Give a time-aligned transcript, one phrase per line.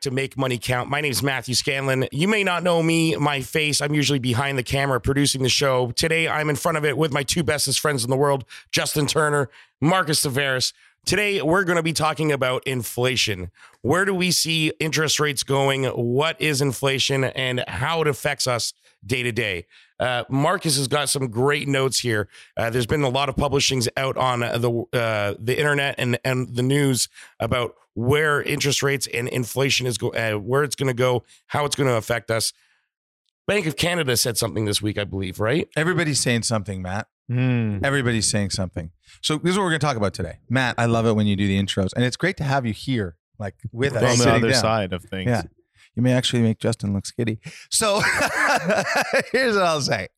[0.00, 0.88] to Make Money Count.
[0.88, 2.06] My name is Matthew Scanlon.
[2.10, 3.80] You may not know me, my face.
[3.80, 5.90] I'm usually behind the camera producing the show.
[5.90, 9.06] Today, I'm in front of it with my two bestest friends in the world, Justin
[9.06, 9.50] Turner,
[9.80, 10.72] Marcus Tavares.
[11.04, 13.50] Today, we're going to be talking about inflation.
[13.82, 15.84] Where do we see interest rates going?
[15.84, 18.72] What is inflation and how it affects us
[19.04, 19.66] day to day?
[19.98, 22.28] Uh, Marcus has got some great notes here.
[22.56, 26.54] Uh, there's been a lot of publishings out on the uh, the internet and and
[26.54, 30.94] the news about where interest rates and inflation is go, uh, where it's going to
[30.94, 32.52] go, how it's going to affect us.
[33.46, 35.68] Bank of Canada said something this week, I believe, right?
[35.76, 37.08] Everybody's saying something, Matt.
[37.30, 37.84] Mm.
[37.84, 38.92] Everybody's saying something.
[39.22, 40.38] So this is what we're going to talk about today.
[40.48, 42.72] Matt, I love it when you do the intros, and it's great to have you
[42.72, 44.60] here, like with us, On the other down.
[44.60, 45.28] side of things.
[45.28, 45.42] Yeah.
[45.96, 47.38] You may actually make Justin look skitty.
[47.70, 48.00] So
[49.32, 50.08] here's what I'll say.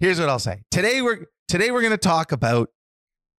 [0.00, 0.62] Here's what I'll say.
[0.70, 2.70] Today we're today we're going to talk about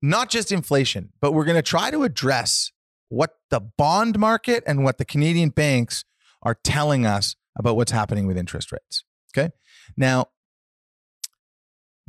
[0.02, 2.72] not just inflation, but we're going to try to address
[3.10, 6.04] what the bond market and what the Canadian banks
[6.42, 9.04] are telling us about what's happening with interest rates.
[9.36, 9.52] Okay?
[9.96, 10.28] Now,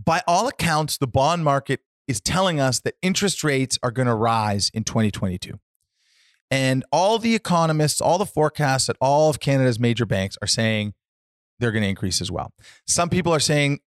[0.03, 4.15] by all accounts, the bond market is telling us that interest rates are going to
[4.15, 5.59] rise in 2022.
[6.55, 10.95] And all the economists, all the forecasts at all of Canada's major banks are saying
[11.59, 12.53] they're going to increase as well.
[12.87, 13.81] Some people are saying,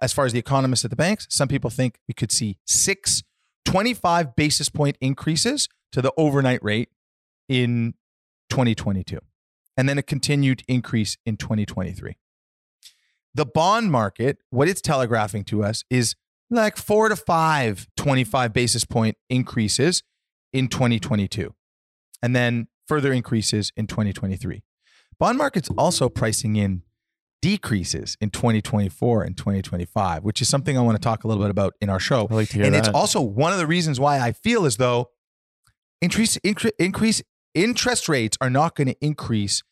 [0.00, 3.22] as far as the economists at the banks, some people think we could see six
[3.66, 6.88] 25 basis point increases to the overnight rate
[7.46, 7.92] in
[8.48, 9.18] 2022,
[9.76, 12.16] and then a continued increase in 2023.
[13.34, 16.14] The bond market, what it's telegraphing to us is
[16.48, 20.02] like four to five 25 basis point increases
[20.54, 21.54] in 2022
[22.22, 24.62] and then further increases in 2023.
[25.18, 26.82] Bond market's also pricing in
[27.40, 31.50] decreases in 2024 and 2025, which is something I want to talk a little bit
[31.50, 32.26] about in our show.
[32.30, 32.78] Like And that.
[32.78, 35.10] it's also one of the reasons why I feel as though
[36.00, 37.22] increase incre- increase
[37.54, 39.62] interest rates are not going to increase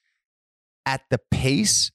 [0.87, 1.91] at the pace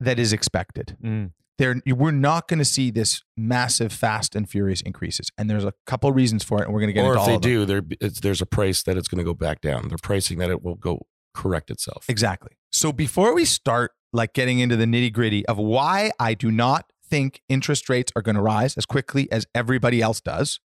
[0.00, 1.32] that is expected Mm.
[1.58, 5.74] There we're not going to see this massive fast and furious increases and there's a
[5.86, 7.64] couple reasons for it and we're going to get or into if all they do,
[7.64, 9.88] there it's, there's a price that it's going to go back down.
[9.88, 12.04] They're pricing that it will go correct itself.
[12.08, 16.50] exactly so before we start like getting into the nitty gritty of why i do
[16.50, 20.58] not think interest rates are going to rise as quickly as everybody else does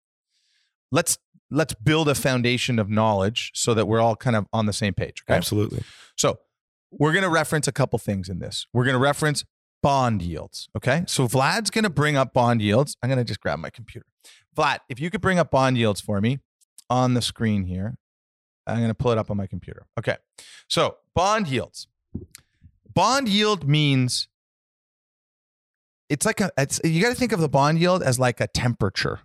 [0.90, 1.18] let's
[1.50, 4.94] let's build a foundation of knowledge so that we're all kind of on the same
[4.94, 5.82] page okay Absolutely.
[6.16, 6.38] So
[6.92, 8.66] we're going to reference a couple things in this.
[8.72, 9.44] We're going to reference
[9.82, 10.68] bond yields.
[10.76, 11.04] Okay.
[11.06, 12.96] So Vlad's going to bring up bond yields.
[13.02, 14.06] I'm going to just grab my computer.
[14.56, 16.38] Vlad, if you could bring up bond yields for me
[16.88, 17.96] on the screen here,
[18.66, 19.86] I'm going to pull it up on my computer.
[19.98, 20.16] Okay.
[20.68, 21.88] So bond yields.
[22.94, 24.28] Bond yield means
[26.08, 28.46] it's like a, it's, you got to think of the bond yield as like a
[28.46, 29.20] temperature.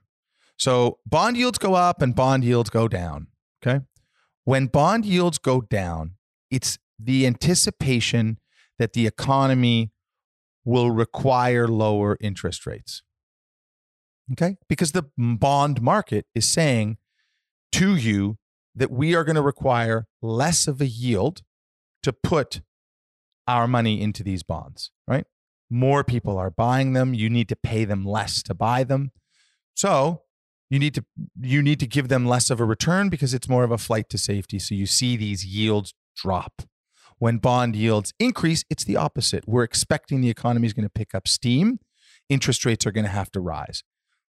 [0.57, 3.27] So bond yields go up and bond yields go down.
[3.61, 3.83] Okay.
[4.45, 6.13] When bond yields go down,
[6.49, 8.39] it's the anticipation
[8.79, 9.91] that the economy
[10.67, 13.01] will require lower interest rates.
[14.33, 14.57] Okay?
[14.67, 16.97] Because the bond market is saying
[17.71, 18.37] to you
[18.75, 21.41] that we are going to require less of a yield
[22.03, 22.59] to put
[23.47, 25.25] our money into these bonds, right?
[25.69, 29.11] More people are buying them, you need to pay them less to buy them.
[29.73, 30.23] So,
[30.69, 31.05] you need to
[31.39, 34.09] you need to give them less of a return because it's more of a flight
[34.09, 36.63] to safety so you see these yields drop
[37.19, 39.47] when bond yields increase it's the opposite.
[39.47, 41.79] We're expecting the economy is going to pick up steam.
[42.29, 43.83] Interest rates are going to have to rise.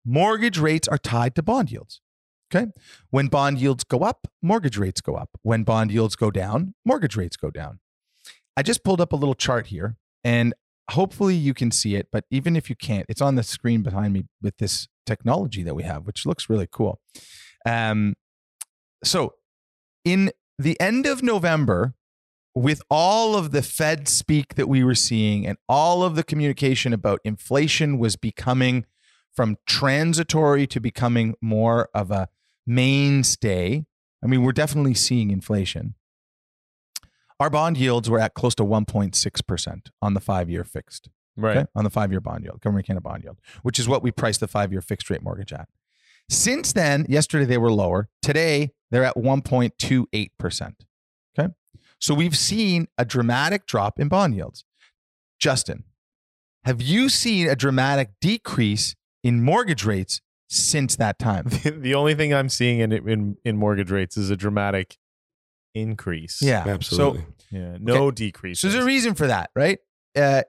[0.05, 2.01] Mortgage rates are tied to bond yields
[2.53, 2.71] okay?
[3.11, 5.31] When bond yields go up mortgage rates go up.
[5.43, 7.81] When bond yields go down mortgage rates go down.
[8.57, 10.55] I just pulled up a little chart here and
[10.91, 14.13] hopefully you can see it but even if you can't it's on the screen behind
[14.13, 17.01] me with this technology that we have which looks really cool.
[17.65, 18.15] Um,
[19.05, 19.35] so
[20.05, 21.95] in the end of november
[22.55, 26.93] with all of the Fed speak that we were seeing and all of the communication
[26.93, 28.87] about inflation was becoming
[29.35, 32.29] from transitory to becoming more of a
[32.67, 33.85] mainstay.
[34.23, 35.95] I mean, we're definitely seeing inflation.
[37.39, 41.57] Our bond yields were at close to 1.6% on the five year fixed, Right.
[41.59, 41.67] okay?
[41.75, 44.41] On the five year bond yield, government Canada bond yield, which is what we priced
[44.41, 45.69] the five year fixed rate mortgage at.
[46.29, 48.09] Since then, yesterday they were lower.
[48.23, 50.75] Today, they're at 1.28%.
[52.01, 52.07] Okay.
[52.07, 54.65] So we've seen a dramatic drop in bond yields.
[55.39, 55.85] Justin,
[56.65, 61.47] have you seen a dramatic decrease in mortgage rates since that time?
[61.65, 64.97] the only thing I'm seeing in, in in mortgage rates is a dramatic
[65.75, 66.43] increase.
[66.43, 66.65] Yeah.
[66.67, 67.25] Absolutely.
[67.51, 67.77] Yeah.
[67.81, 68.61] No decrease.
[68.61, 69.79] So there's a reason for that, right?
[70.17, 70.43] Uh,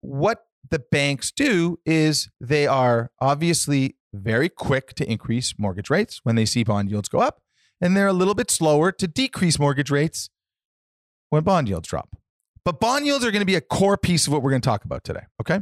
[0.00, 6.34] what the banks do is they are obviously very quick to increase mortgage rates when
[6.34, 7.40] they see bond yields go up,
[7.80, 10.30] and they're a little bit slower to decrease mortgage rates
[11.30, 12.16] when bond yields drop.
[12.64, 14.68] But bond yields are going to be a core piece of what we're going to
[14.68, 15.22] talk about today.
[15.40, 15.60] Okay.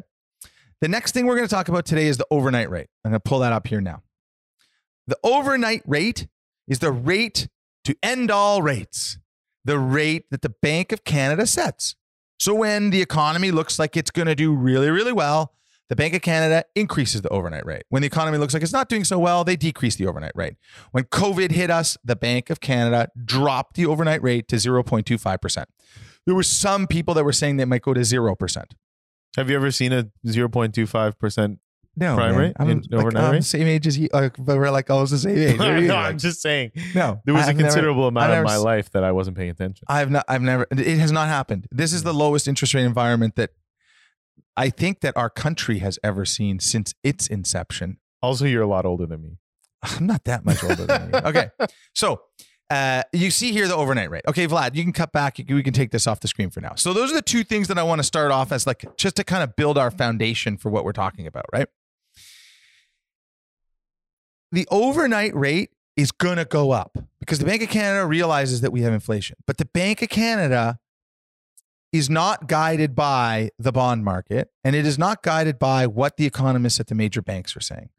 [0.80, 2.88] The next thing we're going to talk about today is the overnight rate.
[3.04, 4.02] I'm going to pull that up here now.
[5.06, 6.26] The overnight rate
[6.68, 7.48] is the rate
[7.84, 9.18] to end all rates,
[9.64, 11.94] the rate that the Bank of Canada sets.
[12.38, 15.52] So when the economy looks like it's going to do really, really well,
[15.88, 17.84] the Bank of Canada increases the overnight rate.
[17.90, 20.54] When the economy looks like it's not doing so well, they decrease the overnight rate.
[20.92, 25.64] When COVID hit us, the Bank of Canada dropped the overnight rate to 0.25%.
[26.26, 28.64] There were some people that were saying they might go to 0%.
[29.36, 31.58] Have you ever seen a 0.25%?
[31.98, 33.44] No, Prime rate I'm, in like, overnight I'm rate?
[33.44, 35.58] same age as you, uh, but we're like almost the same age.
[35.58, 36.72] What are you, no, like- I'm just saying.
[36.94, 39.38] no, There was a I've never- considerable amount I've of my life that I wasn't
[39.38, 39.86] paying attention.
[39.88, 40.26] I've not.
[40.28, 40.66] I've never.
[40.72, 41.66] It has not happened.
[41.72, 43.52] This is the lowest interest rate environment that
[44.56, 47.98] I think that our country has ever seen since its inception.
[48.22, 49.38] Also, you're a lot older than me.
[49.82, 51.18] I'm not that much older than you.
[51.20, 51.50] Okay,
[51.94, 52.22] so
[52.70, 54.24] uh, you see here the overnight rate.
[54.26, 55.38] Okay, Vlad, you can cut back.
[55.48, 56.74] We can take this off the screen for now.
[56.74, 59.16] So those are the two things that I want to start off as, like, just
[59.16, 61.68] to kind of build our foundation for what we're talking about, right?
[64.52, 68.72] The overnight rate is going to go up because the Bank of Canada realizes that
[68.72, 70.78] we have inflation, but the Bank of Canada
[71.96, 76.26] is not guided by the bond market and it is not guided by what the
[76.26, 77.90] economists at the major banks are saying.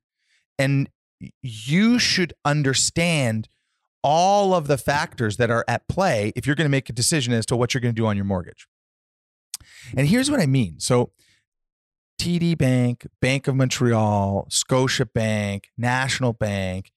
[0.60, 0.90] And
[1.42, 3.48] you should understand
[4.04, 7.34] all of the factors that are at play if you're going to make a decision
[7.34, 8.68] as to what you're going to do on your mortgage.
[9.96, 10.80] And here's what I mean.
[10.80, 11.12] So,
[12.20, 16.92] TD Bank, Bank of Montreal, Scotia Bank, National Bank,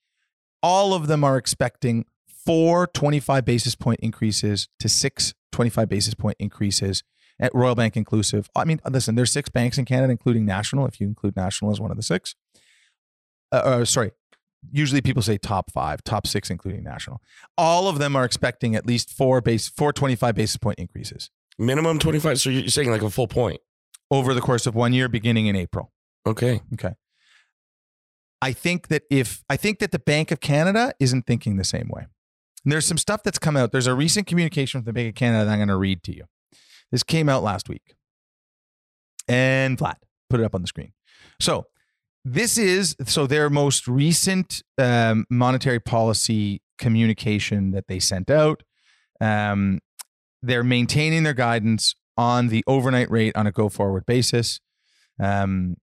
[0.63, 6.37] all of them are expecting four 25 basis point increases to six 25 basis point
[6.39, 7.03] increases
[7.39, 8.51] at Royal Bank inclusive.
[8.55, 11.81] I mean, listen, there's six banks in Canada, including National, if you include National as
[11.81, 12.35] one of the six.
[13.53, 14.13] Uh, uh, sorry,
[14.71, 17.21] usually people say top five, top six, including National.
[17.57, 21.99] All of them are expecting at least four base, four 25 basis point increases Minimum
[21.99, 22.41] 25.
[22.41, 23.61] So you're saying like a full point.
[24.11, 25.93] over the course of one year, beginning in April.
[26.27, 26.63] Okay.
[26.75, 26.95] Okay.
[28.43, 31.89] I think that if I think that the Bank of Canada isn't thinking the same
[31.93, 32.07] way.
[32.65, 33.73] There's some stuff that's come out.
[33.73, 36.15] There's a recent communication from the Bank of Canada that I'm going to read to
[36.15, 36.25] you.
[36.93, 37.95] This came out last week.
[39.29, 39.97] And Vlad,
[40.29, 40.93] put it up on the screen.
[41.39, 41.67] So
[42.25, 48.63] this is so their most recent um, monetary policy communication that they sent out.
[49.21, 49.81] Um,
[50.43, 54.61] they're maintaining their guidance on the overnight rate on a go forward basis.
[55.23, 55.77] Um,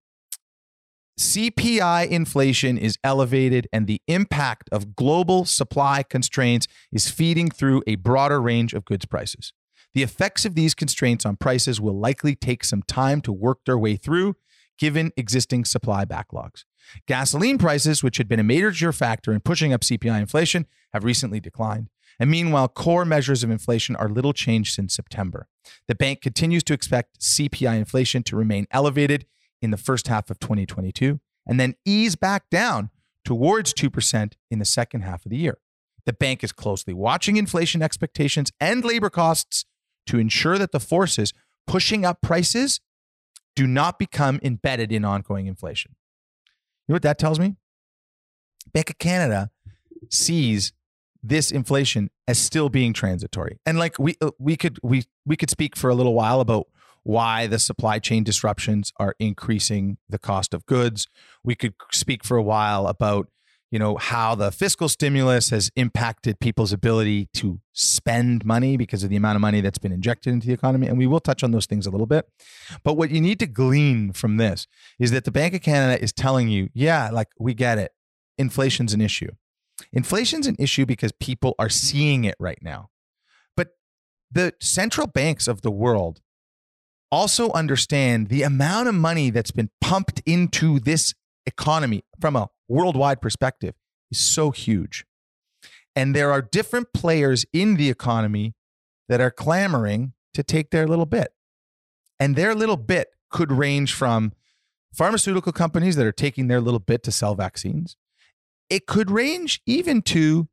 [1.18, 7.96] CPI inflation is elevated, and the impact of global supply constraints is feeding through a
[7.96, 9.52] broader range of goods prices.
[9.94, 13.76] The effects of these constraints on prices will likely take some time to work their
[13.76, 14.36] way through,
[14.78, 16.62] given existing supply backlogs.
[17.08, 21.40] Gasoline prices, which had been a major factor in pushing up CPI inflation, have recently
[21.40, 21.90] declined.
[22.20, 25.48] And meanwhile, core measures of inflation are little changed since September.
[25.88, 29.26] The bank continues to expect CPI inflation to remain elevated
[29.60, 32.90] in the first half of 2022 and then ease back down
[33.24, 35.58] towards 2% in the second half of the year.
[36.06, 39.64] The bank is closely watching inflation expectations and labor costs
[40.06, 41.32] to ensure that the forces
[41.66, 42.80] pushing up prices
[43.54, 45.96] do not become embedded in ongoing inflation.
[46.86, 47.56] You know what that tells me?
[48.72, 49.50] Bank of Canada
[50.10, 50.72] sees
[51.22, 53.58] this inflation as still being transitory.
[53.66, 56.68] And like we uh, we could we we could speak for a little while about
[57.08, 61.06] why the supply chain disruptions are increasing the cost of goods.
[61.42, 63.28] We could speak for a while about
[63.70, 69.08] you know how the fiscal stimulus has impacted people's ability to spend money because of
[69.08, 71.50] the amount of money that's been injected into the economy and we will touch on
[71.50, 72.26] those things a little bit.
[72.84, 74.66] But what you need to glean from this
[74.98, 77.92] is that the bank of canada is telling you yeah like we get it.
[78.36, 79.30] Inflation's an issue.
[79.94, 82.90] Inflation's an issue because people are seeing it right now.
[83.56, 83.68] But
[84.30, 86.20] the central banks of the world
[87.10, 91.14] also understand the amount of money that's been pumped into this
[91.46, 93.74] economy from a worldwide perspective
[94.10, 95.04] is so huge.
[95.96, 98.54] And there are different players in the economy
[99.08, 101.32] that are clamoring to take their little bit.
[102.20, 104.32] And their little bit could range from
[104.92, 107.96] pharmaceutical companies that are taking their little bit to sell vaccines.
[108.70, 110.48] It could range even to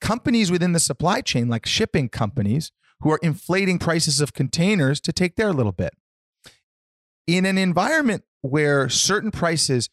[0.00, 5.12] companies within the supply chain, like shipping companies, who are inflating prices of containers to
[5.12, 5.94] take their little bit.
[7.26, 9.88] In an environment where certain prices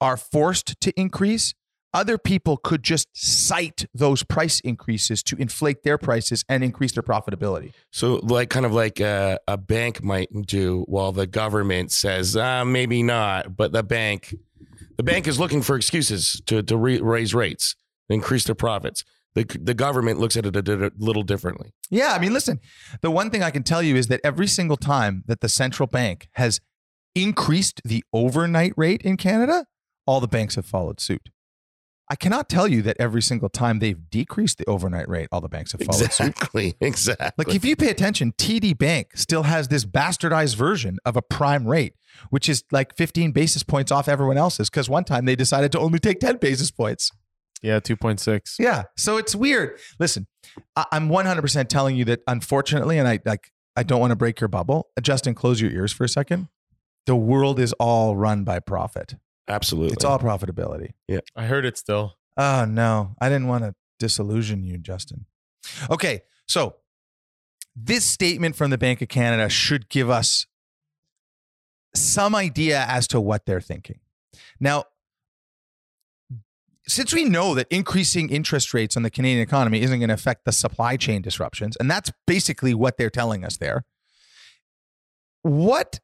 [0.00, 1.54] are forced to increase,
[1.94, 7.02] other people could just cite those price increases to inflate their prices and increase their
[7.02, 7.72] profitability.
[7.90, 12.64] So, like, kind of like a, a bank might do, while the government says, uh,
[12.64, 14.34] maybe not, but the bank,
[14.96, 17.76] the bank is looking for excuses to to re- raise rates.
[18.08, 19.04] increase their profits.
[19.34, 21.72] The, the government looks at it a, a little differently.
[21.90, 22.60] Yeah, I mean, listen,
[23.00, 25.86] the one thing I can tell you is that every single time that the central
[25.86, 26.60] bank has
[27.14, 29.66] increased the overnight rate in Canada,
[30.06, 31.30] all the banks have followed suit.
[32.10, 35.48] I cannot tell you that every single time they've decreased the overnight rate, all the
[35.48, 36.28] banks have followed suit.
[36.28, 36.74] Exactly.
[36.82, 37.30] Exactly.
[37.38, 41.66] Like if you pay attention, TD Bank still has this bastardized version of a prime
[41.66, 41.94] rate,
[42.28, 45.78] which is like 15 basis points off everyone else's because one time they decided to
[45.78, 47.12] only take 10 basis points.
[47.62, 48.56] Yeah, 2.6.
[48.58, 48.84] Yeah.
[48.96, 49.78] So it's weird.
[50.00, 50.26] Listen,
[50.76, 54.40] I- I'm 100% telling you that unfortunately, and I like, I don't want to break
[54.40, 54.88] your bubble.
[55.00, 56.48] Justin, close your ears for a second.
[57.06, 59.14] The world is all run by profit.
[59.48, 59.94] Absolutely.
[59.94, 60.90] It's all profitability.
[61.08, 61.20] Yeah.
[61.34, 62.16] I heard it still.
[62.36, 65.26] Oh no, I didn't want to disillusion you, Justin.
[65.90, 66.76] Okay, so
[67.76, 70.46] this statement from the Bank of Canada should give us
[71.94, 74.00] some idea as to what they're thinking.
[74.60, 74.84] Now,
[76.92, 80.44] since we know that increasing interest rates on the Canadian economy isn't going to affect
[80.44, 83.84] the supply chain disruptions, and that's basically what they're telling us there,
[85.42, 86.00] what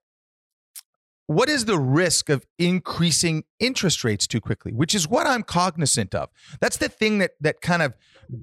[1.26, 6.14] what is the risk of increasing interest rates too quickly which is what i'm cognizant
[6.14, 6.30] of.
[6.58, 7.94] That's the thing that that kind of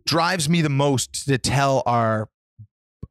[0.06, 2.30] drives me the most to tell our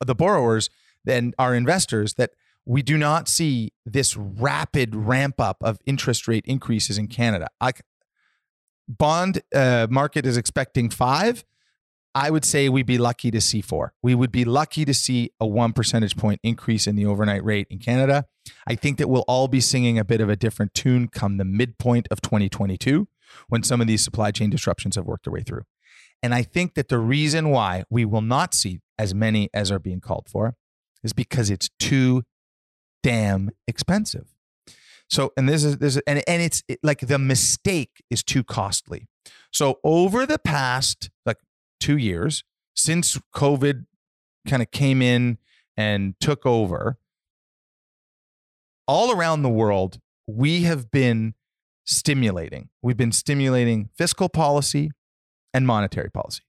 [0.04, 0.70] the borrowers
[1.06, 2.30] and our investors that
[2.64, 7.48] we do not see this rapid ramp up of interest rate increases in canada.
[7.60, 7.72] I,
[8.88, 11.44] bond uh, market is expecting five
[12.14, 13.92] I would say we'd be lucky to see four.
[14.00, 17.66] We would be lucky to see a one percentage point increase in the overnight rate
[17.70, 18.26] in Canada.
[18.66, 21.44] I think that we'll all be singing a bit of a different tune come the
[21.44, 23.08] midpoint of 2022
[23.48, 25.62] when some of these supply chain disruptions have worked their way through.
[26.22, 29.80] And I think that the reason why we will not see as many as are
[29.80, 30.54] being called for
[31.02, 32.22] is because it's too
[33.02, 34.33] damn expensive.
[35.08, 38.42] So, and this is this is, and and it's it, like the mistake is too
[38.42, 39.06] costly.
[39.52, 41.38] So over the past like
[41.80, 42.44] two years
[42.74, 43.86] since COVID
[44.48, 45.38] kind of came in
[45.76, 46.98] and took over,
[48.86, 51.34] all around the world, we have been
[51.84, 52.68] stimulating.
[52.82, 54.90] We've been stimulating fiscal policy
[55.52, 56.42] and monetary policy.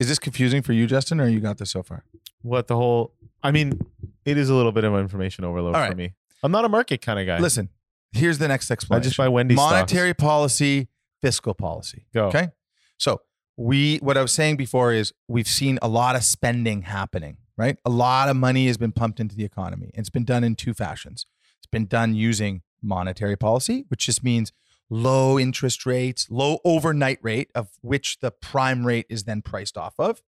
[0.00, 2.04] Is this confusing for you, Justin, or you got this so far?
[2.42, 3.14] What the whole?
[3.42, 3.80] I mean,
[4.24, 6.14] it is a little bit of information overload All for me.
[6.42, 7.38] I'm not a market kind of guy.
[7.40, 7.68] Listen,
[8.12, 9.10] here's the next I explanation.
[9.10, 10.88] just buy Wendy's monetary policy,
[11.20, 12.06] fiscal policy.
[12.14, 12.26] Go.
[12.26, 12.48] Okay.
[12.96, 13.20] So
[13.56, 17.76] we what I was saying before is we've seen a lot of spending happening, right?
[17.84, 19.90] A lot of money has been pumped into the economy.
[19.94, 21.26] And It's been done in two fashions.
[21.58, 24.52] It's been done using monetary policy, which just means
[24.90, 29.94] low interest rates, low overnight rate of which the prime rate is then priced off
[29.98, 30.22] of.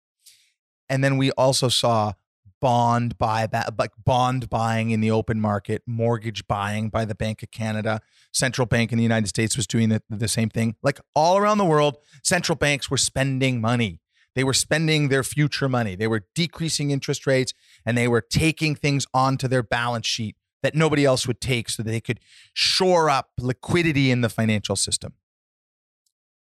[0.89, 2.15] And then we also saw
[2.61, 3.49] bond buy
[3.79, 8.01] like bond buying in the open market, mortgage buying by the Bank of Canada.
[8.33, 10.77] Central Bank in the United States was doing the, the same thing.
[10.83, 14.01] Like all around the world, central banks were spending money.
[14.35, 15.97] They were spending their future money.
[15.97, 17.53] They were decreasing interest rates
[17.85, 21.83] and they were taking things onto their balance sheet that nobody else would take so
[21.83, 22.21] that they could
[22.53, 25.15] shore up liquidity in the financial system.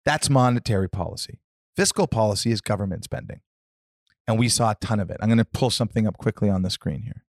[0.06, 1.39] That's monetary policy.
[1.75, 3.41] Fiscal policy is government spending.
[4.28, 5.18] And we saw a ton of it.
[5.22, 7.24] I'm going to pull something up quickly on the screen here.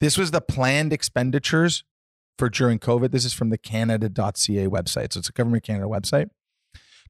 [0.00, 1.84] This was the planned expenditures
[2.38, 3.10] for during COVID.
[3.10, 5.12] This is from the Canada.ca website.
[5.12, 6.30] So it's a Government Canada website.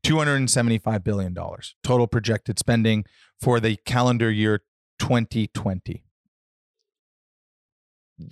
[0.04, 1.34] $275 billion
[1.82, 3.04] total projected spending
[3.40, 4.62] for the calendar year
[4.98, 6.04] 2020.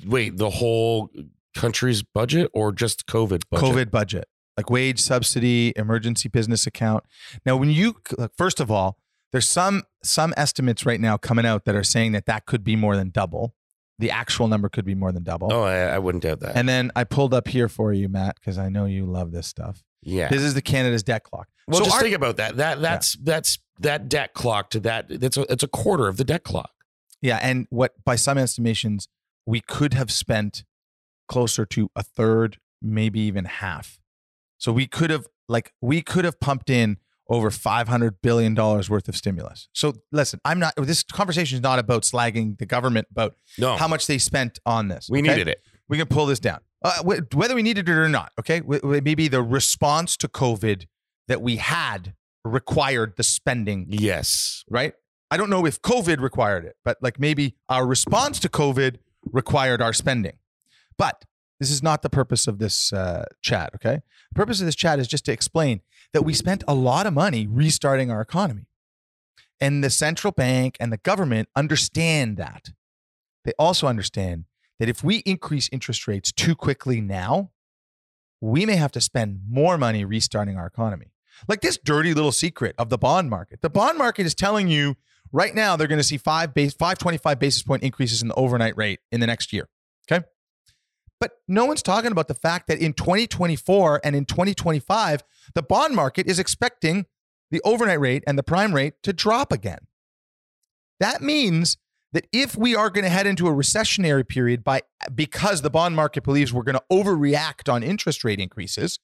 [0.06, 1.10] Wait, the whole
[1.56, 3.68] country's budget or just COVID budget?
[3.68, 7.04] COVID budget, like wage subsidy, emergency business account.
[7.46, 7.96] Now, when you
[8.36, 8.98] first of all,
[9.32, 12.76] there's some some estimates right now coming out that are saying that that could be
[12.76, 13.54] more than double.
[13.98, 15.52] The actual number could be more than double.
[15.52, 16.56] Oh, I, I wouldn't doubt that.
[16.56, 19.46] And then I pulled up here for you, Matt, because I know you love this
[19.46, 19.82] stuff.
[20.02, 20.28] yeah.
[20.28, 21.48] This is the Canada's debt clock.
[21.68, 22.56] well, so just our- think about that.
[22.56, 25.06] That that's that's that debt clock to that.
[25.20, 26.70] That's a, it's a quarter of the debt clock.
[27.22, 29.06] Yeah, and what by some estimations
[29.44, 30.64] we could have spent
[31.28, 34.00] closer to a third, maybe even half.
[34.56, 36.96] So we could have like we could have pumped in
[37.30, 39.68] over 500 billion dollars worth of stimulus.
[39.72, 43.88] So listen, I'm not this conversation is not about slagging the government about No, how
[43.88, 45.08] much they spent on this.
[45.08, 45.28] we okay?
[45.30, 45.62] needed it.
[45.88, 46.58] We can pull this down.
[46.82, 47.02] Uh,
[47.34, 48.62] whether we needed it or not, okay?
[48.82, 50.86] Maybe the response to COVID
[51.28, 54.64] that we had required the spending Yes.
[54.68, 54.94] right?
[55.30, 58.96] I don't know if COVID required it, but like maybe our response to COVID
[59.30, 60.38] required our spending.
[60.98, 61.24] But
[61.60, 64.00] this is not the purpose of this uh, chat, okay?
[64.32, 65.82] The purpose of this chat is just to explain
[66.12, 68.66] that we spent a lot of money restarting our economy.
[69.60, 72.70] And the central bank and the government understand that.
[73.44, 74.44] They also understand
[74.78, 77.50] that if we increase interest rates too quickly now,
[78.40, 81.12] we may have to spend more money restarting our economy.
[81.46, 83.60] Like this dirty little secret of the bond market.
[83.60, 84.96] The bond market is telling you
[85.32, 88.76] right now they're going to see five base, 525 basis point increases in the overnight
[88.76, 89.68] rate in the next year.
[90.10, 90.24] Okay.
[91.20, 95.22] But no one's talking about the fact that in 2024 and in 2025,
[95.54, 97.06] the bond market is expecting
[97.50, 99.86] the overnight rate and the prime rate to drop again.
[100.98, 101.76] That means
[102.12, 104.82] that if we are going to head into a recessionary period by
[105.14, 108.98] because the bond market believes we're going to overreact on interest rate increases,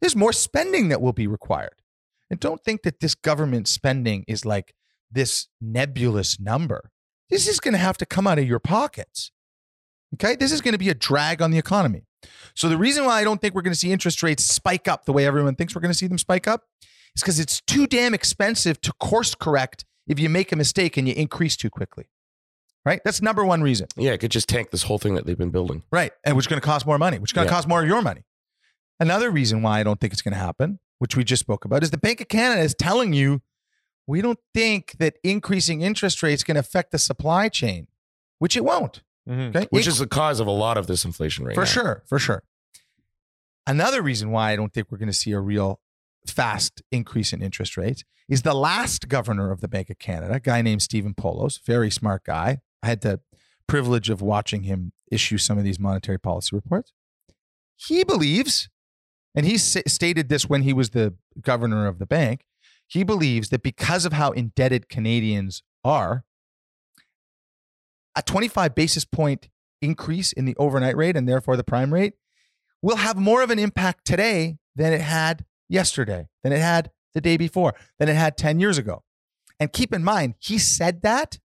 [0.00, 1.82] there's more spending that will be required.
[2.30, 4.74] And don't think that this government spending is like
[5.10, 6.90] this nebulous number.
[7.30, 9.32] This is going to have to come out of your pockets.
[10.14, 10.36] Okay?
[10.36, 12.04] This is going to be a drag on the economy.
[12.54, 15.04] So the reason why I don't think we're going to see interest rates spike up
[15.04, 16.64] the way everyone thinks we're going to see them spike up
[17.14, 21.06] is because it's too damn expensive to course correct if you make a mistake and
[21.06, 22.06] you increase too quickly.
[22.84, 23.00] Right?
[23.04, 23.86] That's number one reason.
[23.96, 25.82] Yeah, it could just tank this whole thing that they've been building.
[25.92, 26.12] Right.
[26.24, 27.56] And which is going to cost more money, which is going to Yeah.
[27.56, 28.22] cost more of your money.
[28.98, 31.82] Another reason why I don't think it's going to happen, which we just spoke about,
[31.82, 33.42] is the Bank of Canada is telling you
[34.06, 37.88] we don't think that increasing interest rates can affect the supply chain,
[38.38, 39.02] which it won't.
[39.28, 39.54] Mhm.
[39.54, 39.66] Okay.
[39.70, 41.66] Which It- is the cause of a lot of this inflation right for now.
[41.66, 42.42] sure, for sure.
[43.66, 45.80] Another reason why I don't think we're going to see a real
[46.26, 50.40] fast increase in interest rates is the last governor of the Bank of Canada, a
[50.40, 52.58] guy named Stephen Poloz, very smart guy.
[52.82, 53.20] I had the
[53.66, 56.92] privilege of watching him issue some of these monetary policy reports.
[57.76, 58.68] He believes,
[59.34, 62.44] and he s- stated this when he was the governor of the bank,
[62.86, 66.24] he believes that because of how indebted Canadians are,
[68.16, 69.48] a 25 basis point
[69.80, 72.14] increase in the overnight rate and therefore the prime rate
[72.82, 77.20] will have more of an impact today than it had yesterday, than it had the
[77.20, 79.02] day before, than it had 10 years ago.
[79.60, 81.38] And keep in mind, he said that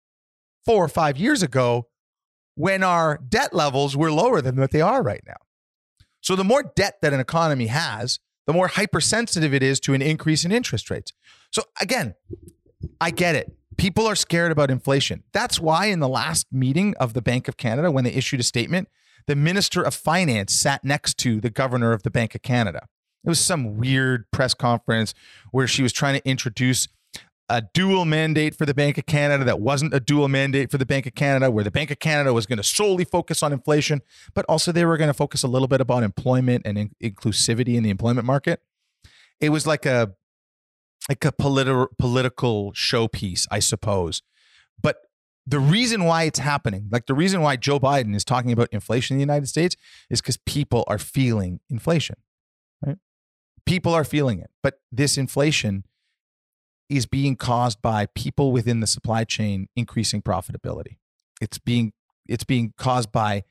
[0.64, 1.88] four or five years ago
[2.55, 5.37] when our debt levels were lower than what they are right now.
[6.20, 10.03] So the more debt that an economy has, the more hypersensitive it is to an
[10.03, 11.12] increase in interest rates.
[11.51, 12.14] So again,
[13.01, 13.57] I get it.
[13.78, 15.22] People are scared about inflation.
[15.33, 18.42] That's why in the last meeting of the Bank of Canada, when they issued a
[18.42, 18.88] statement,
[19.26, 22.88] the Minister of Finance sat next to the Governor of the Bank of Canada.
[23.24, 25.14] It was some weird press conference
[25.50, 26.88] where she was trying to introduce
[27.48, 30.87] a dual mandate for the Bank of Canada that wasn't a dual mandate for the
[30.87, 34.02] Bank of Canada, where the Bank of Canada was going to solely focus on inflation,
[34.35, 37.74] but also they were going to focus a little bit about employment and in- inclusivity
[37.74, 38.62] in the employment market.
[39.40, 40.14] It was like a
[41.08, 44.22] like a politi- political showpiece, I suppose.
[44.82, 44.96] But
[45.46, 49.14] the reason why it's happening, like the reason why Joe Biden is talking about inflation
[49.14, 49.76] in the United States,
[50.08, 52.16] is because people are feeling inflation,
[52.84, 52.98] right?
[53.66, 54.50] People are feeling it.
[54.62, 55.84] But this inflation
[56.88, 60.98] is being caused by people within the supply chain increasing profitability.
[61.40, 61.92] It's being
[62.26, 63.44] it's being caused by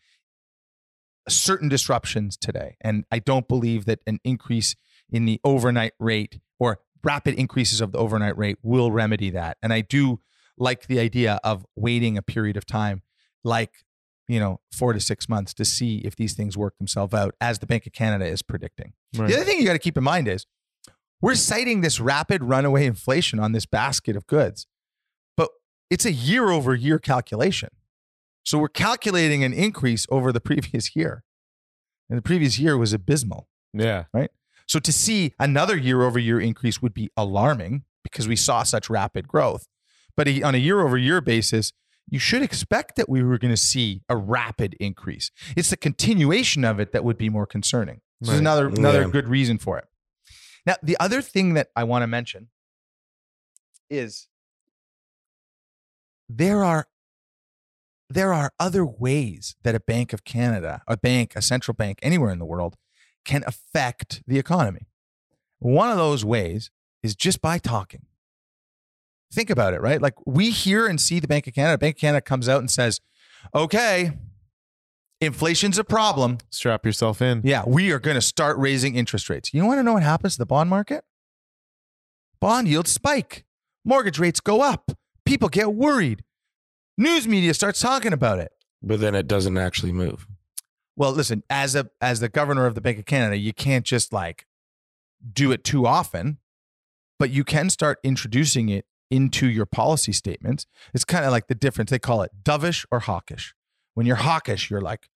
[1.27, 2.77] certain disruptions today.
[2.81, 4.75] And I don't believe that an increase
[5.09, 9.57] in the overnight rate or rapid increases of the overnight rate will remedy that.
[9.61, 10.19] And I do
[10.57, 13.01] like the idea of waiting a period of time,
[13.43, 13.85] like,
[14.27, 17.59] you know, four to six months to see if these things work themselves out, as
[17.59, 18.93] the Bank of Canada is predicting.
[19.15, 19.27] Right.
[19.27, 20.45] The other thing you got to keep in mind is
[21.21, 24.67] we're citing this rapid runaway inflation on this basket of goods,
[25.35, 25.49] but
[25.89, 27.69] it's a year over year calculation.
[28.45, 31.23] So we're calculating an increase over the previous year.
[32.09, 33.47] And the previous year was abysmal.
[33.73, 34.05] Yeah.
[34.69, 38.87] So to see another year over year increase would be alarming because we saw such
[38.87, 39.65] rapid growth.
[40.15, 41.73] But on a year over year basis,
[42.07, 45.31] you should expect that we were going to see a rapid increase.
[45.57, 48.01] It's the continuation of it that would be more concerning.
[48.21, 49.07] This is another another Yeah.
[49.09, 49.85] good reason for it.
[50.67, 52.49] Now, the other thing that I want to mention
[53.89, 54.27] is
[56.27, 56.87] there are
[58.07, 62.31] there are other ways that a Bank of Canada, a bank, a central bank anywhere
[62.31, 62.75] in the world
[63.25, 64.87] can affect the economy.
[65.59, 66.71] One of those ways
[67.03, 68.05] is just by talking.
[69.31, 70.01] Think about it, right?
[70.01, 72.71] Like we hear and see the Bank of Canada, Bank of Canada comes out and
[72.71, 72.99] says,
[73.53, 74.11] okay,
[75.21, 76.39] inflation's a problem.
[76.49, 77.41] Strap yourself in.
[77.43, 79.53] Yeah, we are going to start raising interest rates.
[79.53, 81.03] You want to know what happens to the bond market?
[82.39, 83.45] Bond yields spike,
[83.83, 84.91] mortgage rates go up,
[85.25, 86.23] people get worried.
[86.97, 88.51] News media starts talking about it.
[88.81, 90.25] But then it doesn't actually move.
[90.99, 94.11] Well, listen, as a as the governor of the Bank of Canada, you can't just
[94.11, 94.45] like
[95.31, 96.39] do it too often,
[97.17, 100.65] but you can start introducing it into your policy statements.
[100.93, 101.89] It's kind of like the difference.
[101.89, 103.55] They call it dovish or hawkish.
[103.93, 105.07] When you're hawkish, you're like,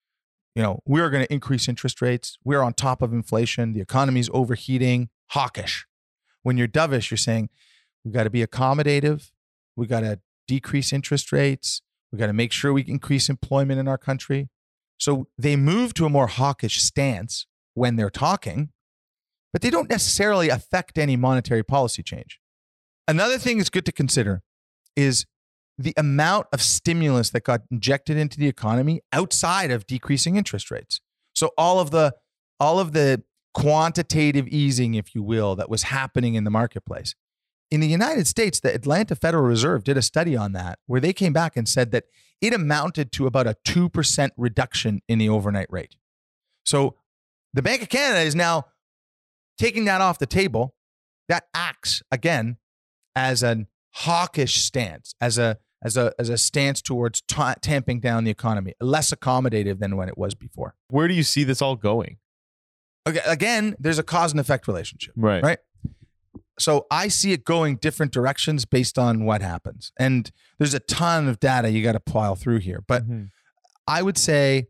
[0.56, 2.38] you know, we're going to increase interest rates.
[2.46, 3.74] We're on top of inflation.
[3.74, 5.10] The economy's overheating.
[5.32, 5.86] Hawkish.
[6.44, 7.50] When you're dovish, you're saying
[8.06, 9.32] we got to be accommodative.
[9.76, 11.82] We got to decrease interest rates.
[12.10, 14.48] We got to make sure we increase employment in our country.
[14.98, 18.70] So they move to a more hawkish stance when they're talking,
[19.52, 22.40] but they don't necessarily affect any monetary policy change.
[23.08, 24.42] Another thing that's good to consider
[24.96, 25.26] is
[25.78, 31.02] the amount of stimulus that got injected into the economy outside of decreasing interest rates.
[31.34, 32.14] So all of the
[32.60, 37.16] all of the quantitative easing, if you will, that was happening in the marketplace.
[37.70, 41.14] In the United States, the Atlanta Federal Reserve did a study on that where they
[41.14, 42.06] came back and said that
[42.44, 45.96] it amounted to about a 2% reduction in the overnight rate.
[46.66, 46.98] So
[47.54, 48.66] the Bank of Canada is now
[49.58, 50.76] taking that off the table.
[51.30, 52.58] That acts again
[53.16, 58.26] as a hawkish stance, as a as a as a stance towards ta- tamping down
[58.26, 60.76] the economy, less accommodative than when it was before.
[60.90, 62.18] Where do you see this all going?
[63.06, 65.14] Again, there's a cause and effect relationship.
[65.16, 65.42] Right.
[65.42, 65.60] Right.
[66.60, 69.92] So I see it going different directions based on what happens.
[69.98, 72.84] And there's a ton of data you got to pile through here.
[72.88, 73.30] But Mhm.
[73.88, 74.68] I would say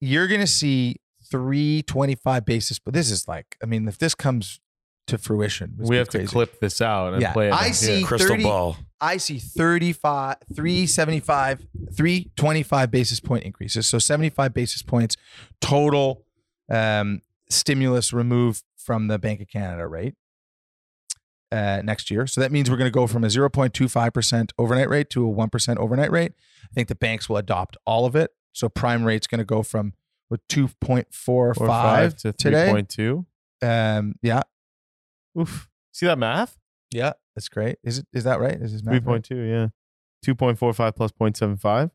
[0.00, 0.96] you're going to see
[1.30, 2.78] 325 basis.
[2.78, 4.60] But this is like, I mean, if this comes
[5.06, 7.32] to fruition, we be have to clip this out and Yeah.
[7.32, 7.52] play it.
[7.52, 8.06] I on see- here.
[8.06, 8.76] Crystal 30 ball.
[9.00, 13.86] I see 35, 375, 325 basis point increases.
[13.86, 15.16] So 75 basis points
[15.60, 16.24] total
[16.70, 20.14] um, stimulus removed from the Bank of Canada rate
[21.50, 22.26] uh, next year.
[22.26, 25.76] So that means we're going to go from a 0.25% overnight rate to a 1%
[25.76, 26.32] overnight rate.
[26.64, 28.32] I think the banks will adopt all of it.
[28.52, 29.94] So prime rate's going to go from
[30.30, 32.70] with 2.45 Four, five to today.
[32.72, 33.24] 3.2.
[33.62, 34.42] Um, yeah,
[35.38, 35.68] Oof.
[35.92, 36.58] See that math?
[36.90, 37.78] yeah, that's great.
[37.82, 38.06] Is it?
[38.12, 38.54] Is that right?
[38.54, 39.22] Is this math right?
[39.22, 39.68] 3.2, yeah.
[40.32, 41.90] 2.45 plus 0.75.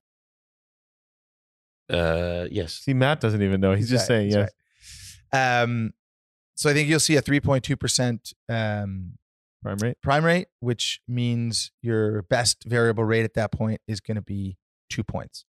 [1.92, 2.74] Uh, yes.
[2.74, 3.74] See, Matt doesn't even know.
[3.74, 4.50] He's just right, saying he's yes.
[5.34, 5.62] right.
[5.62, 5.94] Um,
[6.60, 9.14] so I think you'll see a 3.2% um,
[9.64, 9.98] Prime rate.
[10.04, 14.58] prime rate, which means your best variable rate at that point is going to be
[14.90, 15.46] two points.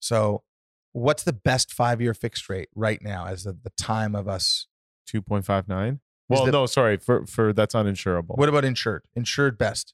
[0.00, 0.44] So,
[0.92, 4.66] what's the best five year fixed rate right now as of the time of us?
[5.12, 6.00] 2.59.
[6.30, 6.96] Well, the- no, sorry.
[6.96, 8.36] For for that's uninsurable.
[8.38, 9.04] What about insured?
[9.14, 9.92] Insured best.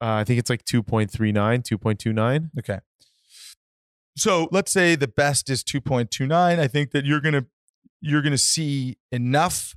[0.00, 2.50] Uh, I think it's like 2.39, 2.29.
[2.58, 2.80] Okay.
[4.16, 6.32] So let's say the best is 2.29.
[6.58, 7.46] I think that you're gonna
[8.00, 9.74] you're gonna see enough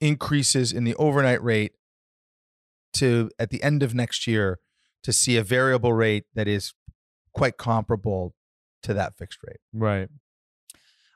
[0.00, 1.72] increases in the overnight rate
[2.94, 4.58] to at the end of next year
[5.02, 6.74] to see a variable rate that is
[7.32, 8.34] quite comparable
[8.82, 9.60] to that fixed rate.
[9.72, 10.08] Right.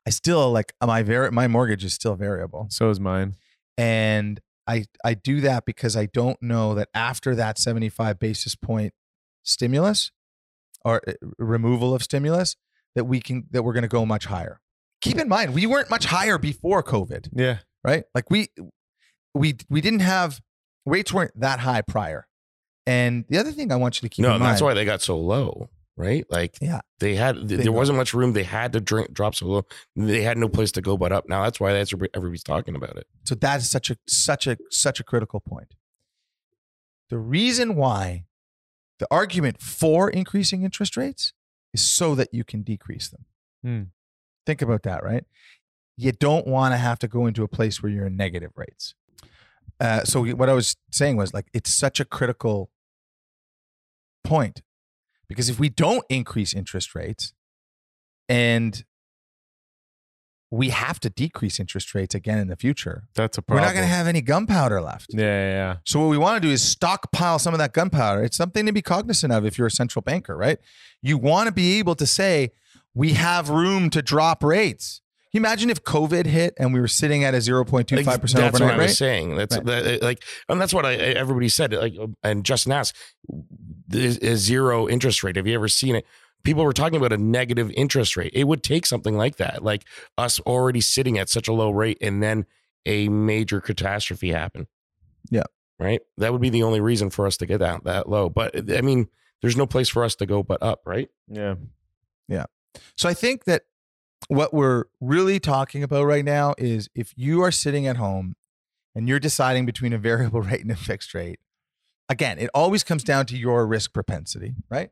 [0.06, 2.68] I still like my vari- my mortgage is still variable.
[2.70, 3.34] So is mine.
[3.76, 8.94] And I I do that because I don't know that after that 75 basis point
[9.42, 10.12] stimulus
[10.84, 12.56] or uh, removal of stimulus
[12.94, 14.60] that we can that we're going to go much higher.
[15.02, 17.59] Keep in mind, we weren't much higher before COVID, Yeah.
[17.85, 18.04] right?
[18.14, 18.48] Like we
[19.35, 20.40] we we didn't have
[20.87, 22.26] rates weren't that high prior.
[22.87, 24.52] And the other thing I want you to keep no, in mind.
[24.52, 26.24] that's why they got so low, right?
[26.30, 26.80] Like, Yeah.
[27.00, 28.32] they had th- there wasn't much room.
[28.32, 29.66] They had to drink drop so low.
[29.96, 31.28] They had no place to go but up.
[31.28, 33.06] Now that's why that's everybody's talking about it.
[33.24, 35.74] So that is such a such a such a critical point.
[37.11, 38.24] The reason why
[38.98, 41.32] the argument for increasing interest rates
[41.74, 43.24] is so that you can decrease them.
[43.62, 43.82] Hmm.
[44.46, 45.24] Think about that, right?
[45.96, 48.94] You don't want to have to go into a place where you're in negative rates.
[49.80, 52.70] Uh, so what I was saying was like it's such a critical
[54.24, 54.62] point
[55.28, 57.32] because if we don't increase interest rates
[58.28, 58.85] and
[60.50, 63.62] we have to decrease interest rates again in the future, That's a problem.
[63.62, 65.09] we're not going to have any gunpowder left.
[65.11, 65.76] Yeah, yeah, yeah.
[65.85, 68.22] So what we want to do is stockpile some of that gunpowder.
[68.22, 70.59] It's something to be cognizant of if you're a central banker, right?
[71.02, 72.52] You want to be able to say
[72.96, 75.00] we have room to drop rates.
[75.30, 78.32] Can you imagine if COVID hit and we were sitting at a 0.25% Like, that's
[78.35, 78.82] what overnight I rate?
[78.85, 79.37] was saying.
[79.37, 79.66] That's Right.
[79.66, 81.72] that, like, and that's what I everybody said.
[81.74, 82.96] Like, and Justin asked,
[83.92, 85.37] is, is zero interest rate?
[85.37, 86.06] Have you ever seen it?
[86.42, 88.30] People were talking about a negative interest rate.
[88.35, 89.85] It would take something like that, like
[90.16, 92.46] us already sitting at such a low rate, and then
[92.87, 94.68] a major catastrophe happen.
[95.30, 95.42] Yeah.
[95.78, 96.00] right.
[96.16, 98.30] That would be the only reason for us to get that that low.
[98.30, 99.09] But I mean,
[99.42, 101.09] there's no place for us to go but up, right?
[101.28, 101.56] Yeah.
[102.28, 102.46] Yeah.
[102.96, 103.62] So I think that
[104.28, 108.34] what we're really talking about right now is if you are sitting at home
[108.94, 111.38] and you're deciding between a variable rate and a fixed rate,
[112.08, 114.90] again, it always comes down to your risk propensity, right?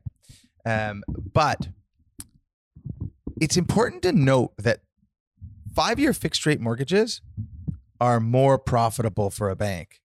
[0.65, 1.69] Um, but
[3.39, 4.81] it's important to note that
[5.73, 7.21] five year fixed rate mortgages
[7.99, 10.01] are more profitable for a bank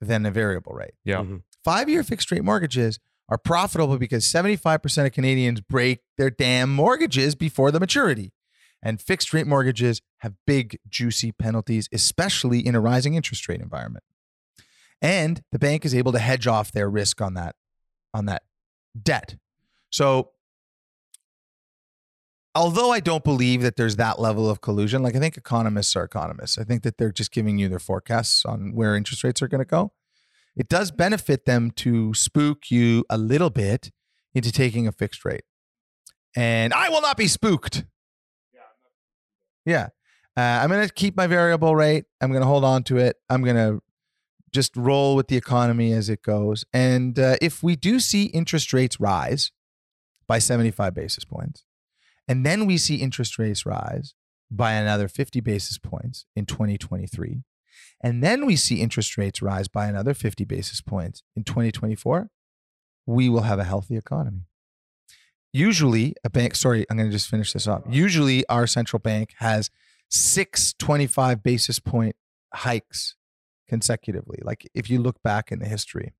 [0.00, 0.94] than a variable rate.
[1.04, 1.18] Yeah.
[1.18, 1.42] Mhm.
[1.64, 7.34] Five year fixed rate mortgages are profitable because 75% of Canadians break their damn mortgages
[7.34, 8.32] before the maturity.
[8.82, 14.04] And fixed rate mortgages have big, juicy penalties, especially in a rising interest rate environment.
[15.00, 17.56] And the bank is able to hedge off their risk on that,
[18.12, 18.42] on that
[19.00, 19.36] debt.
[19.90, 20.30] So
[22.54, 26.04] although I don't believe that there's that level of collusion, like I think economists are
[26.04, 26.58] economists.
[26.58, 29.60] I think that they're just giving you their forecasts on where interest rates are going
[29.60, 29.92] to go.
[30.56, 33.90] It does benefit them to spook you a little bit
[34.34, 35.44] into taking a fixed rate.
[36.36, 37.84] And I will not be spooked.
[39.64, 39.88] Yeah.
[40.36, 42.04] Uh, I'm going to keep my variable rate.
[42.20, 43.16] I'm going to hold on to it.
[43.30, 43.80] I'm going to
[44.52, 46.64] just roll with the economy as it goes.
[46.72, 49.52] And uh, if we do see interest rates rise
[50.26, 51.64] by 75 basis points,
[52.26, 54.14] and then we see interest rates rise
[54.50, 57.42] by another 50 basis points in 2023,
[58.04, 62.28] and then we see interest rates rise by another 50 basis points in 2024,
[63.06, 64.42] we will have a healthy economy.
[65.54, 67.84] Usually, a bank, sorry, I'm going to just finish this up.
[67.88, 69.70] Usually, our central bank has
[70.10, 72.14] six 25 basis point
[72.52, 73.16] hikes
[73.70, 74.38] consecutively.
[74.42, 76.12] Like if you look back in the history,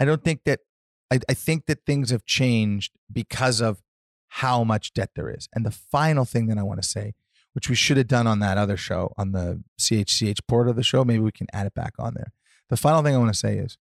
[0.00, 0.60] I don't think that,
[1.08, 3.80] I, I think that things have changed because of
[4.28, 5.48] how much debt there is.
[5.54, 7.14] And the final thing that I want to say,
[7.56, 10.82] which we should have done on that other show, on the CHCH port of the
[10.82, 12.34] show, maybe we can add it back on there.
[12.68, 13.78] The final thing I want to say is,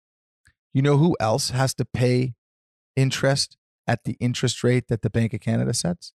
[0.73, 2.33] you know who else has to pay
[2.95, 6.13] interest at the interest rate that the Bank of Canada sets?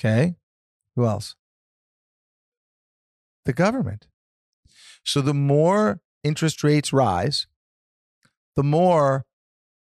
[0.00, 0.36] Okay.
[0.96, 1.36] Who else?
[3.44, 4.06] The government.
[5.04, 7.46] So the more interest rates rise,
[8.56, 9.26] the more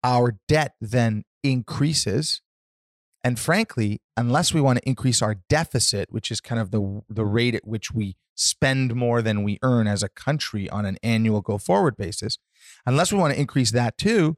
[0.02, 2.41] our debt then increases.
[3.24, 7.24] And frankly, unless we want to increase our deficit, which is kind of the, the
[7.24, 11.40] rate at which we spend more than we earn as a country on an annual
[11.40, 12.38] go forward basis,
[12.84, 14.36] unless we want to increase that too,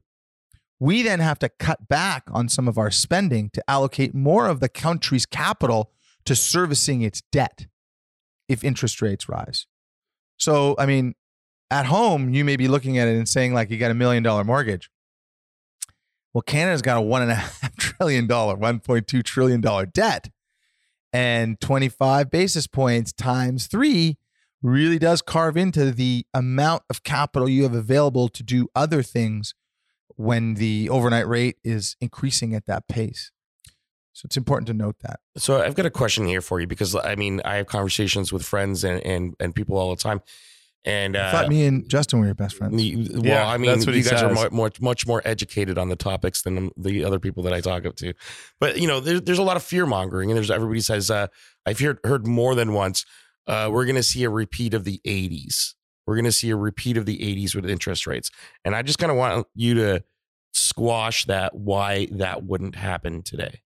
[0.79, 4.61] we then have to cut back on some of our spending to allocate more of
[4.61, 5.91] the country's capital
[6.27, 7.67] to servicing its debt
[8.49, 9.67] if interest rates rise.
[10.37, 11.15] So, I mean,
[11.71, 14.23] at home, you may be looking at it and saying, like, you got a million
[14.23, 14.91] dollar mortgage.
[16.33, 19.61] Well, Canada's got a one and a half trillion dollar, $1.2 trillion
[19.93, 20.31] debt.
[21.13, 24.19] And 25 basis points times three
[24.63, 29.55] really does carve into the amount of capital you have available to do other things
[30.17, 33.31] when the overnight rate is increasing at that pace.
[34.13, 35.21] So it's important to note that.
[35.37, 38.45] So I've got a question here for you because I mean I have conversations with
[38.45, 40.23] friends and and, and people all the time,
[40.85, 42.77] and uh, I thought me and Justin were your best friends.
[42.77, 44.35] the- well, Yeah, I mean, that's what you guys are says.
[44.35, 47.87] much, much much more educated on the topics than the other people that I talk
[47.87, 48.13] up to.
[48.61, 51.29] But you know, there, there's a lot of fear mongering, and there's everybody says uh,
[51.67, 53.05] I've heard heard more than once.
[53.47, 55.75] Uh, we're going to see a repeat of the '80s.
[56.07, 58.31] We're going to see a repeat of the '80s with interest rates,
[58.65, 60.05] and I just kind of want you to
[60.53, 61.55] squash that.
[61.55, 63.61] Why that wouldn't happen today?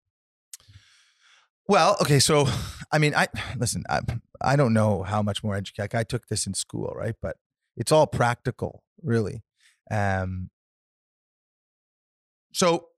[1.69, 2.47] Well, okay, so
[2.93, 3.85] I mean, I listen.
[3.89, 4.01] I,
[4.41, 5.95] I don't know how much more educated.
[5.95, 7.15] I took this in school, right?
[7.21, 7.37] But
[7.77, 9.43] it's all practical, really.
[9.91, 10.51] Um,
[12.53, 12.89] so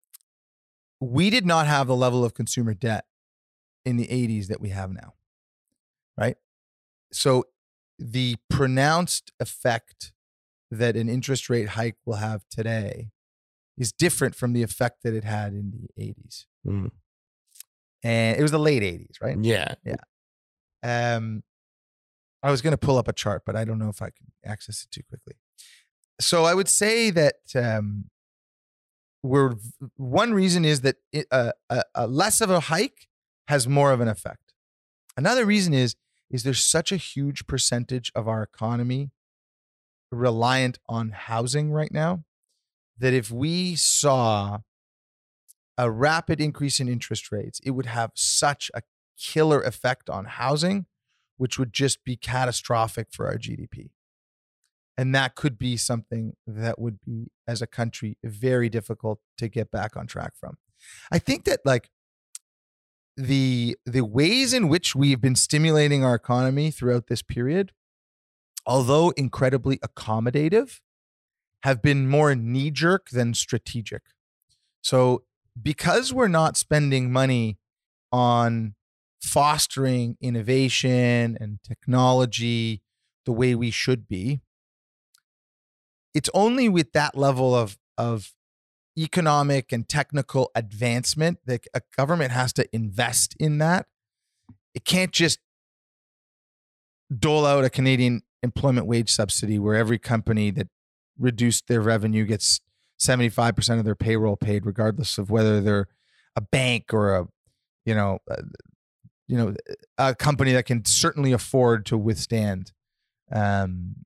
[1.00, 3.04] we did not have the level of consumer debt
[3.84, 5.14] in the '80s that we have now,
[6.18, 6.36] right?
[7.12, 7.44] So
[7.98, 10.12] the pronounced effect
[10.70, 13.10] that an interest rate hike will have today
[13.76, 16.90] is different from the effect that it had in the '80s Mm,
[18.02, 19.36] and it was the late 80s, right?
[19.40, 19.96] Yeah, Yeah.
[21.16, 21.42] Um,
[22.42, 24.32] I was going to pull up a chart, but I don't know if I can
[24.44, 25.34] access it too quickly.
[26.20, 28.04] So I would say that um,
[29.22, 29.54] we're
[29.96, 33.08] one reason is that it, uh, a, a less of a hike
[33.48, 34.52] has more of an effect.
[35.16, 35.96] Another reason is
[36.30, 39.10] is there's such a huge percentage of our economy
[40.12, 42.22] reliant on housing right now
[42.98, 44.58] that if we saw
[45.78, 48.82] a rapid increase in interest rates, it would have such a
[49.16, 50.86] killer effect on housing,
[51.36, 53.90] which would just be catastrophic for our GDP.
[54.98, 59.70] And that could be something that would be, as a country, very difficult to get
[59.70, 60.58] back on track from.
[61.12, 61.88] I think that like
[63.16, 67.72] the the ways in which we've been stimulating our economy throughout this period,
[68.66, 70.80] although incredibly accommodative,
[71.62, 74.02] have been more knee jerk than strategic.
[74.82, 75.22] So
[75.62, 77.58] because we're not spending money
[78.12, 78.74] on
[79.20, 82.82] fostering innovation and technology
[83.26, 84.40] the way we should be,
[86.14, 88.32] it's only with that level of, of
[88.96, 93.86] economic and technical advancement that a government has to invest in that.
[94.74, 95.38] It can't just
[97.16, 100.68] dole out a Canadian employment wage subsidy where every company that
[101.18, 102.60] reduced their revenue gets
[102.98, 105.88] 75% of their payroll paid regardless of whether they're
[106.36, 107.28] a bank or a
[107.84, 108.42] you know uh,
[109.26, 109.54] you know
[109.96, 112.72] a company that can certainly afford to withstand
[113.32, 113.96] um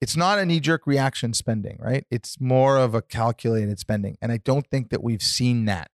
[0.00, 4.32] it's not a knee jerk reaction spending right it's more of a calculated spending and
[4.32, 5.90] i don't think that we've seen that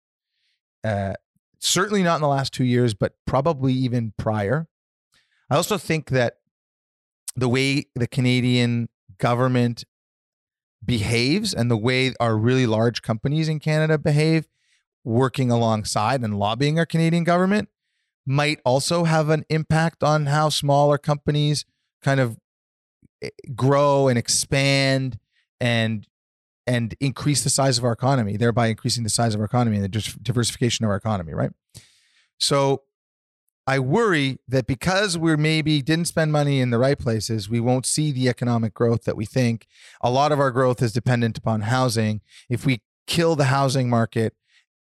[0.86, 1.14] uh,
[1.60, 4.68] certainly not in the last two years, but probably even prior.
[5.50, 6.38] I also think that
[7.36, 9.84] the way the Canadian government
[10.86, 14.48] behaves and the way our really large companies in Canada behave,
[15.04, 17.70] working alongside and lobbying our Canadian government,
[18.26, 21.66] might also have an impact on how smaller companies
[22.02, 22.38] kind of
[23.22, 25.20] eh, grow and expand
[25.60, 26.08] and
[26.68, 29.86] and increase the size of our economy, thereby increasing the size of our economy and
[29.86, 31.52] the diversification of our economy, right?
[32.40, 32.82] So
[33.68, 37.86] I worry that because we're maybe didn't spend money in the right places, we won't
[37.86, 39.66] see the economic growth that we think.
[40.02, 42.22] A lot of our growth is dependent upon housing.
[42.48, 44.36] If we kill the housing market,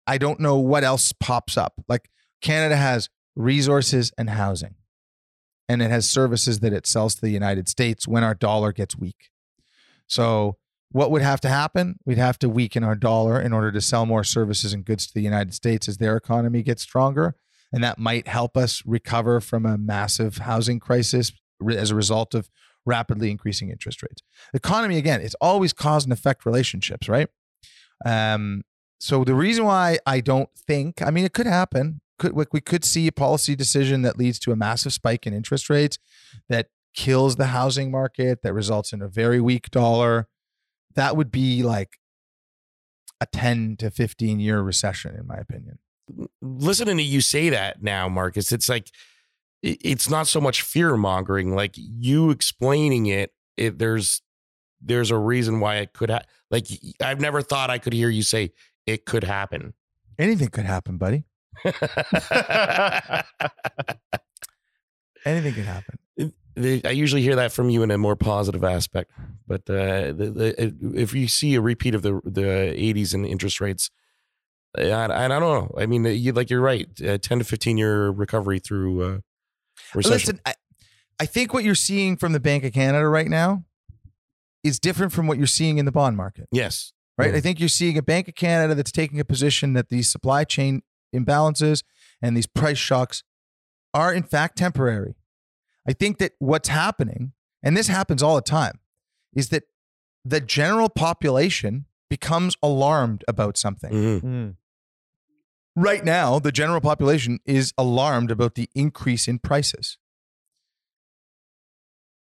[0.06, 1.74] I don't know what else pops up.
[1.88, 2.08] Like
[2.40, 4.76] Canada has resources and housing,
[5.68, 8.96] and it has services that it sells to the United States when our dollar gets
[8.96, 9.30] weak.
[10.06, 10.56] So
[10.90, 12.00] what would have to happen?
[12.04, 15.14] We'd have to weaken our dollar in order to sell more services and goods to
[15.14, 17.36] the United States as their economy gets stronger.
[17.72, 21.32] And that might help us recover from a massive housing crisis
[21.70, 22.48] as a result of
[22.84, 24.22] rapidly increasing interest rates.
[24.52, 27.28] Economy, again, it's always cause and effect relationships, right?
[28.04, 28.62] Um,
[28.98, 32.00] so the reason why I don't think, I mean, it could happen.
[32.18, 35.70] Could we could see a policy decision that leads to a massive spike in interest
[35.70, 35.98] rates
[36.48, 40.28] that kills the housing market, that results in a very weak dollar
[40.94, 41.98] that would be like
[43.20, 45.78] a 10 to 15 year recession in my opinion
[46.42, 48.90] listening to you say that now marcus it's like
[49.62, 54.22] it's not so much fear mongering like you explaining it, it there's
[54.80, 56.66] there's a reason why it could ha- like
[57.02, 58.52] i've never thought i could hear you say
[58.90, 59.74] it could happen.
[60.18, 61.24] Anything could happen buddy.
[65.24, 65.98] Anything could happen.
[66.84, 69.12] I usually hear that from you in a more positive aspect,
[69.46, 73.60] but uh, the, the, if you see a repeat of the the '80s and interest
[73.60, 73.90] rates,
[74.78, 75.74] I, I, don't know.
[75.76, 76.88] I mean, you like you're right.
[77.04, 79.18] Uh, Ten to fifteen year recovery through uh,
[79.94, 80.12] recession.
[80.12, 80.54] Listen, I,
[81.18, 83.64] I think what you're seeing from the Bank of Canada right now
[84.62, 86.48] is different from what you're seeing in the bond market.
[86.52, 87.34] Yes, right.
[87.34, 90.44] I think you're seeing a Bank of Canada that's taking a position that these supply
[90.44, 90.82] chain
[91.14, 91.82] imbalances
[92.22, 93.24] and these price shocks
[93.92, 95.16] are in fact temporary
[95.86, 98.80] I think that what's happening, and this happens all the time,
[99.34, 99.64] is that
[100.24, 103.92] the general population becomes alarmed about something.
[103.92, 104.26] Mm-hmm.
[104.26, 104.56] Mm.
[105.80, 109.96] Right now, the general population is alarmed about the increase in prices.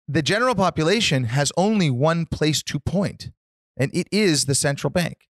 [0.07, 3.31] The general population has only one place to point,
[3.75, 5.29] and it is the central bank.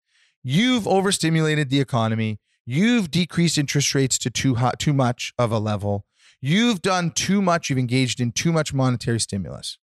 [0.43, 2.39] You've overstimulated the economy.
[2.67, 6.05] You've decreased interest rates to too hot, too much of a level.
[6.39, 9.79] You've done too much, you've engaged in too much monetary stimulus.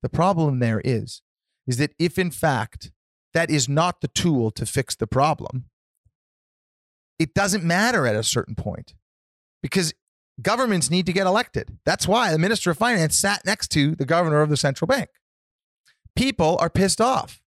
[0.00, 1.20] The problem there is
[1.66, 2.90] is that if in fact
[3.34, 5.66] that is not the tool to fix the problem,
[7.20, 8.94] it doesn't matter at a certain point
[9.62, 9.92] because
[10.40, 11.78] governments need to get elected.
[11.84, 15.10] That's why the Minister of Finance sat next to the governor of the central bank.
[16.16, 17.42] People are pissed off,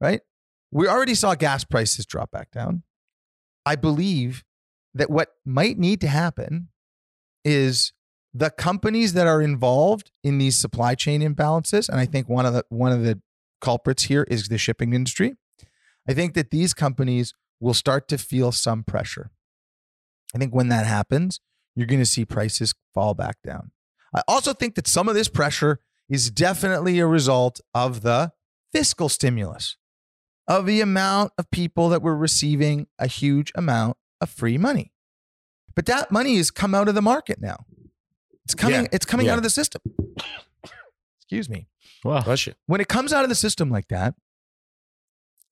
[0.00, 0.22] right?
[0.72, 2.82] We already saw gas prices drop back down.
[3.66, 4.44] I believe
[4.94, 6.68] that what might need to happen
[7.44, 7.92] is
[8.32, 12.52] the companies that are involved in these supply chain imbalances and i think one of
[12.52, 13.20] the one of the
[13.60, 15.34] culprits here is the shipping industry
[16.08, 19.30] i think that these companies will start to feel some pressure
[20.34, 21.40] i think when that happens
[21.76, 23.70] you're going to see prices fall back down
[24.14, 28.32] i also think that some of this pressure is definitely a result of the
[28.72, 29.76] fiscal stimulus
[30.50, 34.92] of the amount of people that were receiving a huge amount of free money.
[35.76, 37.64] But that money has come out of the market now.
[38.44, 38.88] It's coming, yeah.
[38.92, 39.32] it's coming yeah.
[39.32, 39.80] out of the system.
[41.18, 41.68] Excuse me.
[42.04, 42.24] Wow.
[42.66, 44.14] When it comes out of the system like that,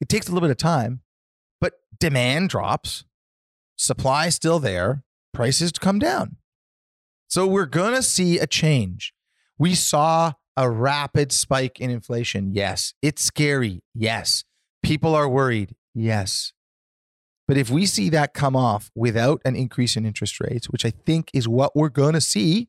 [0.00, 1.02] it takes a little bit of time,
[1.60, 3.04] but demand drops,
[3.76, 6.36] supply still there, prices come down.
[7.28, 9.12] So we're going to see a change.
[9.58, 12.52] We saw a rapid spike in inflation.
[12.52, 12.94] Yes.
[13.02, 13.82] It's scary.
[13.94, 14.44] Yes.
[14.82, 15.74] People are worried.
[15.94, 16.52] Yes.
[17.46, 20.90] But if we see that come off without an increase in interest rates, which I
[20.90, 22.68] think is what we're going to see,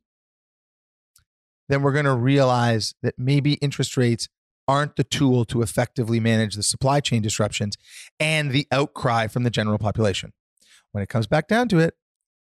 [1.67, 4.27] then we're going to realize that maybe interest rates
[4.69, 7.75] aren't the tool to effectively manage the supply chain disruptions
[8.19, 10.31] and the outcry from the general population.
[10.91, 11.95] When it comes back down to it,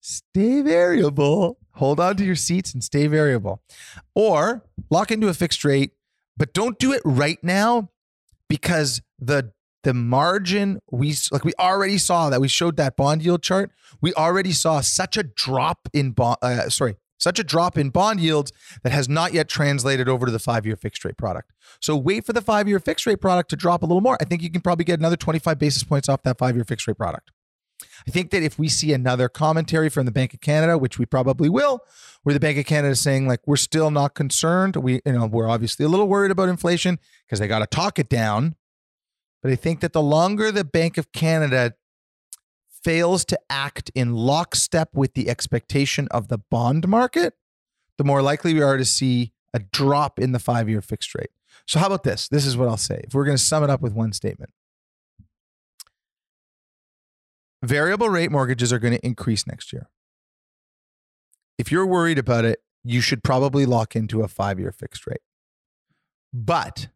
[0.01, 1.59] stay variable.
[1.73, 3.61] Hold on to your seats and stay variable.
[4.15, 5.91] Or lock into a fixed rate,
[6.35, 7.91] but don't do it right now
[8.49, 9.51] because the
[9.83, 13.69] the margin we like we already saw that we showed that bond yield chart
[14.01, 18.19] we already saw such a drop in bond uh, sorry such a drop in bond
[18.19, 18.51] yields
[18.83, 21.51] that has not yet translated over to the five year fixed rate product.
[21.81, 24.17] So wait for the five year fixed rate product to drop a little more.
[24.21, 26.87] I think you can probably get another 25 basis points off that five year fixed
[26.87, 27.31] rate product.
[28.07, 31.05] I think that if we see another commentary from the Bank of Canada, which we
[31.05, 31.81] probably will,
[32.23, 35.25] where the Bank of Canada is saying like we're still not concerned, we you know
[35.25, 38.55] we're obviously a little worried about inflation because they got to talk it down.
[39.41, 41.73] But I think that the longer the Bank of Canada
[42.85, 47.33] fails to act in lockstep with the expectation of the bond market,
[47.97, 51.31] the more likely we are to see a drop in the five year fixed rate.
[51.65, 52.27] So, how about this?
[52.27, 53.01] This is what I'll say.
[53.07, 54.51] If we're going to sum it up with one statement,
[57.63, 59.89] variable rate mortgages are going to increase next year.
[61.57, 65.21] If you're worried about it, you should probably lock into a five year fixed rate.
[66.31, 66.89] But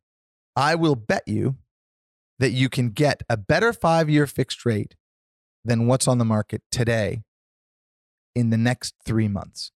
[0.55, 1.55] I will bet you
[2.37, 4.95] that you can get a better five year fixed rate
[5.65, 7.23] than what's on the market today
[8.35, 9.71] in the next three months.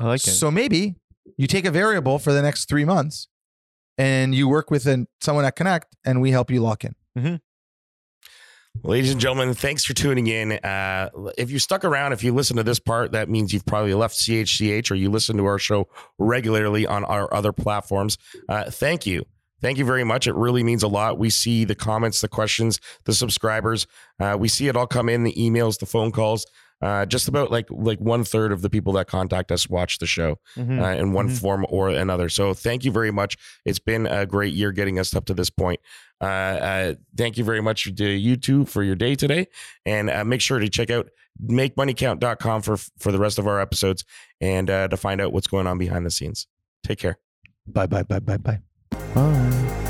[0.00, 0.30] I like it.
[0.32, 0.96] So maybe
[1.36, 3.28] you take a variable for the next three months
[3.96, 6.94] and you work with an, someone at Connect and we help you lock in.
[8.84, 10.52] Ladies and gentlemen, thanks for tuning in.
[10.52, 13.92] Uh, if you stuck around, if you listen to this part, that means you've probably
[13.92, 18.18] left CHCH or you listen to our show regularly on our other platforms.
[18.48, 19.24] Uh, thank you.
[19.60, 20.26] Thank you very much.
[20.26, 21.18] It really means a lot.
[21.18, 23.86] We see the comments, the questions, the subscribers.
[24.20, 26.46] Uh, we see it all come in the emails, the phone calls.
[26.80, 30.06] Uh, just about like like one third of the people that contact us watch the
[30.06, 30.80] show Mhm.
[30.80, 31.40] uh, in one Mhm.
[31.40, 32.28] form or another.
[32.28, 33.36] So thank you very much.
[33.64, 35.80] It's been a great year getting us up to this point.
[36.20, 39.48] Uh, uh, thank you very much to you two for your day today,
[39.84, 41.08] and uh, make sure to check out
[41.44, 44.04] makemoneycount.com for for the rest of our episodes
[44.40, 46.46] and uh, to find out what's going on behind the scenes.
[46.84, 47.18] Take care.
[47.66, 48.60] Bye, bye, bye, bye, bye.
[49.14, 49.87] Bye.